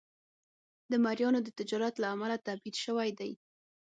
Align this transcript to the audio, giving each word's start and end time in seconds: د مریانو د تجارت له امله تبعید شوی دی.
د 0.91 0.93
مریانو 1.03 1.39
د 1.43 1.49
تجارت 1.59 1.95
له 1.99 2.07
امله 2.15 2.35
تبعید 2.47 2.75
شوی 2.83 3.09
دی. 3.19 3.31